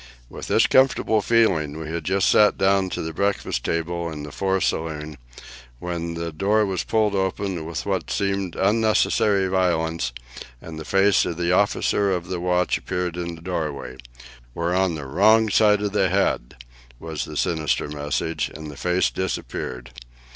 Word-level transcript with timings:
With 0.31 0.47
this 0.47 0.65
comfortable 0.65 1.21
feeling 1.21 1.77
we 1.77 1.87
had 1.91 2.05
just 2.05 2.27
sat 2.27 2.57
down 2.57 2.89
to 2.89 3.03
the 3.03 3.13
breakfast 3.13 3.63
table 3.63 4.09
in 4.11 4.23
the 4.23 4.31
fore 4.31 4.59
saloon, 4.59 5.19
when 5.77 6.15
the 6.15 6.31
door 6.31 6.65
was 6.65 6.83
pulled 6.83 7.13
open 7.13 7.65
with 7.67 7.85
what 7.85 8.09
seemed 8.09 8.55
unnecessary 8.55 9.45
violence, 9.47 10.11
and 10.59 10.79
the 10.79 10.85
face 10.85 11.23
of 11.23 11.37
the 11.37 11.51
officer 11.51 12.09
of 12.11 12.29
the 12.29 12.39
watch 12.39 12.79
appeared 12.79 13.15
in 13.15 13.35
the 13.35 13.41
doorway. 13.41 13.97
"We're 14.55 14.73
on 14.73 14.95
the 14.95 15.05
wrong 15.05 15.51
side 15.51 15.83
of 15.83 15.91
the 15.91 16.09
head," 16.09 16.55
was 16.99 17.25
the 17.25 17.37
sinister 17.37 17.87
message, 17.87 18.49
and 18.51 18.71
the 18.71 18.77
face 18.77 19.11
disappeared. 19.11 19.91